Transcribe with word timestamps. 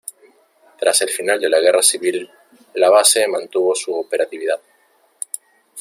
Tras 0.79 0.99
el 1.03 1.09
final 1.09 1.39
de 1.39 1.47
la 1.47 1.59
Guerra 1.59 1.83
Civil, 1.83 2.27
la 2.73 2.89
base 2.89 3.27
mantuvo 3.27 3.75
su 3.75 3.93
operatividad. 3.93 4.59